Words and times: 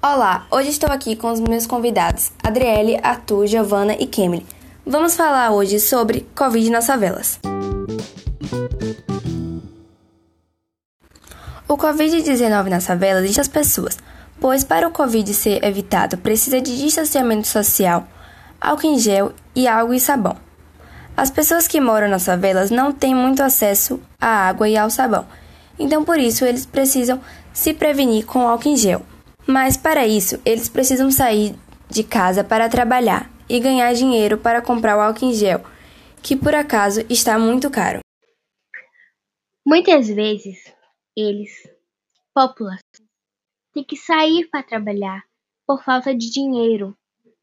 Olá, 0.00 0.46
hoje 0.48 0.68
estou 0.68 0.88
aqui 0.92 1.16
com 1.16 1.32
os 1.32 1.40
meus 1.40 1.66
convidados, 1.66 2.30
Adriele, 2.40 3.00
Arthur, 3.02 3.48
Giovana 3.48 3.96
e 3.98 4.06
Kemily. 4.06 4.46
Vamos 4.86 5.16
falar 5.16 5.50
hoje 5.50 5.80
sobre 5.80 6.24
Covid 6.36 6.70
nas 6.70 6.86
favelas. 6.86 7.40
O 11.66 11.76
Covid-19 11.76 12.68
nas 12.68 12.86
favelas 12.86 13.24
deixa 13.24 13.40
as 13.40 13.48
pessoas, 13.48 13.98
pois 14.40 14.62
para 14.62 14.86
o 14.86 14.92
Covid 14.92 15.34
ser 15.34 15.64
evitado 15.64 16.16
precisa 16.16 16.60
de 16.60 16.78
distanciamento 16.78 17.48
social, 17.48 18.06
álcool 18.60 18.86
em 18.86 19.00
gel 19.00 19.32
e 19.52 19.66
água 19.66 19.96
e 19.96 19.98
sabão. 19.98 20.36
As 21.16 21.28
pessoas 21.28 21.66
que 21.66 21.80
moram 21.80 22.08
nas 22.08 22.24
favelas 22.24 22.70
não 22.70 22.92
têm 22.92 23.16
muito 23.16 23.42
acesso 23.42 24.00
à 24.20 24.46
água 24.46 24.68
e 24.68 24.76
ao 24.76 24.90
sabão, 24.90 25.26
então 25.76 26.04
por 26.04 26.20
isso 26.20 26.44
eles 26.44 26.64
precisam 26.64 27.20
se 27.52 27.74
prevenir 27.74 28.26
com 28.26 28.46
álcool 28.46 28.68
em 28.68 28.76
gel. 28.76 29.02
Mas 29.50 29.78
para 29.78 30.06
isso, 30.06 30.40
eles 30.44 30.68
precisam 30.68 31.10
sair 31.10 31.54
de 31.90 32.04
casa 32.04 32.44
para 32.44 32.68
trabalhar 32.68 33.30
e 33.48 33.58
ganhar 33.58 33.94
dinheiro 33.94 34.36
para 34.36 34.60
comprar 34.60 34.98
o 34.98 35.00
álcool 35.00 35.24
em 35.24 35.32
gel, 35.32 35.64
que 36.22 36.36
por 36.36 36.54
acaso 36.54 37.00
está 37.08 37.38
muito 37.38 37.70
caro. 37.70 38.00
Muitas 39.66 40.06
vezes, 40.08 40.58
eles, 41.16 41.50
população, 42.34 42.82
têm 43.72 43.84
que 43.84 43.96
sair 43.96 44.48
para 44.50 44.62
trabalhar 44.62 45.24
por 45.66 45.82
falta 45.82 46.14
de 46.14 46.30
dinheiro 46.30 46.94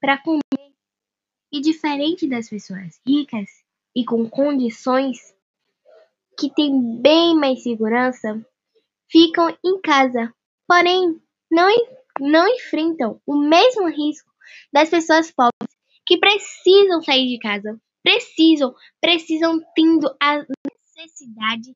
para 0.00 0.18
comer. 0.18 0.42
E 1.52 1.60
diferente 1.60 2.26
das 2.26 2.48
pessoas 2.48 2.98
ricas 3.06 3.48
e 3.94 4.04
com 4.04 4.28
condições 4.28 5.18
que 6.38 6.48
têm 6.52 7.00
bem 7.00 7.36
mais 7.36 7.62
segurança, 7.62 8.44
ficam 9.10 9.54
em 9.62 9.80
casa. 9.82 10.32
Porém, 10.66 11.20
não, 11.50 11.68
não 12.22 12.46
enfrentam 12.46 13.20
o 13.26 13.36
mesmo 13.36 13.88
risco 13.88 14.30
das 14.72 14.88
pessoas 14.88 15.30
pobres 15.30 15.74
que 16.06 16.18
precisam 16.18 17.02
sair 17.02 17.28
de 17.28 17.38
casa, 17.38 17.80
precisam, 18.02 18.74
precisam 19.00 19.60
tendo 19.74 20.08
a 20.20 20.44
necessidade 20.96 21.74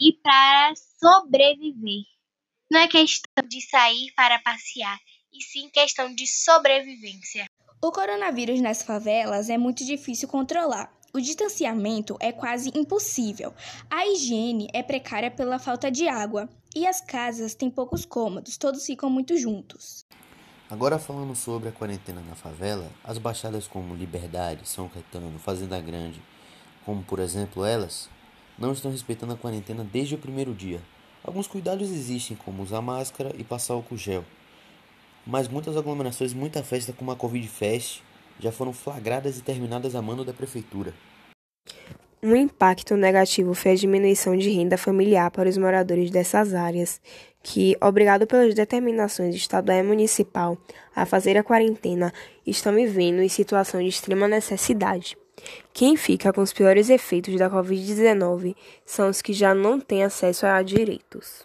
e 0.00 0.12
para 0.22 0.72
sobreviver. 0.98 2.04
Não 2.70 2.80
é 2.80 2.88
questão 2.88 3.46
de 3.46 3.60
sair 3.60 4.12
para 4.16 4.38
passear, 4.38 4.98
e 5.32 5.42
sim 5.42 5.68
questão 5.70 6.14
de 6.14 6.26
sobrevivência. 6.26 7.44
O 7.84 7.92
coronavírus 7.92 8.60
nas 8.60 8.82
favelas 8.82 9.50
é 9.50 9.58
muito 9.58 9.84
difícil 9.84 10.28
controlar. 10.28 10.92
O 11.14 11.20
distanciamento 11.20 12.16
é 12.20 12.32
quase 12.32 12.72
impossível. 12.74 13.52
A 13.90 14.06
higiene 14.06 14.68
é 14.72 14.82
precária 14.82 15.30
pela 15.30 15.58
falta 15.58 15.90
de 15.90 16.08
água. 16.08 16.48
E 16.74 16.86
as 16.86 17.02
casas 17.02 17.54
têm 17.54 17.68
poucos 17.68 18.06
cômodos, 18.06 18.56
todos 18.56 18.86
ficam 18.86 19.10
muito 19.10 19.36
juntos. 19.36 20.06
Agora 20.70 20.98
falando 20.98 21.34
sobre 21.34 21.68
a 21.68 21.72
quarentena 21.72 22.22
na 22.26 22.34
favela, 22.34 22.90
as 23.04 23.18
baixadas 23.18 23.68
como 23.68 23.94
Liberdade, 23.94 24.66
São 24.66 24.88
Caetano, 24.88 25.38
Fazenda 25.38 25.78
Grande, 25.78 26.22
como 26.82 27.02
por 27.02 27.18
exemplo 27.18 27.62
elas, 27.62 28.08
não 28.58 28.72
estão 28.72 28.90
respeitando 28.90 29.34
a 29.34 29.36
quarentena 29.36 29.84
desde 29.84 30.14
o 30.14 30.18
primeiro 30.18 30.54
dia. 30.54 30.80
Alguns 31.22 31.46
cuidados 31.46 31.90
existem, 31.90 32.38
como 32.38 32.62
usar 32.62 32.80
máscara 32.80 33.34
e 33.36 33.44
passar 33.44 33.74
álcool 33.74 33.98
gel. 33.98 34.24
Mas 35.26 35.46
muitas 35.46 35.76
aglomerações, 35.76 36.32
muita 36.32 36.64
festa 36.64 36.94
como 36.94 37.10
a 37.10 37.16
Covid 37.16 37.46
Fest, 37.48 38.00
já 38.42 38.50
foram 38.50 38.72
flagradas 38.72 39.38
e 39.38 39.42
terminadas 39.42 39.94
a 39.94 40.02
mando 40.02 40.24
da 40.24 40.32
prefeitura. 40.32 40.92
Um 42.22 42.36
impacto 42.36 42.96
negativo 42.96 43.54
foi 43.54 43.72
a 43.72 43.76
diminuição 43.76 44.36
de 44.36 44.50
renda 44.50 44.76
familiar 44.76 45.30
para 45.30 45.48
os 45.48 45.56
moradores 45.56 46.10
dessas 46.10 46.54
áreas, 46.54 47.00
que, 47.42 47.76
obrigado 47.80 48.26
pelas 48.26 48.54
determinações 48.54 49.34
estadual 49.34 49.78
e 49.78 49.82
municipal 49.82 50.56
a 50.94 51.04
fazer 51.04 51.36
a 51.36 51.42
quarentena, 51.42 52.12
estão 52.46 52.74
vivendo 52.74 53.22
em 53.22 53.28
situação 53.28 53.80
de 53.80 53.88
extrema 53.88 54.28
necessidade. 54.28 55.16
Quem 55.72 55.96
fica 55.96 56.32
com 56.32 56.40
os 56.40 56.52
piores 56.52 56.90
efeitos 56.90 57.36
da 57.36 57.50
Covid-19 57.50 58.54
são 58.84 59.08
os 59.08 59.20
que 59.20 59.32
já 59.32 59.54
não 59.54 59.80
têm 59.80 60.04
acesso 60.04 60.46
a 60.46 60.62
direitos. 60.62 61.44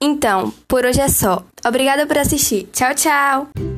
Então, 0.00 0.52
por 0.68 0.84
hoje 0.84 1.00
é 1.00 1.08
só. 1.08 1.44
Obrigada 1.66 2.06
por 2.06 2.18
assistir. 2.18 2.68
Tchau, 2.72 2.94
tchau! 2.94 3.75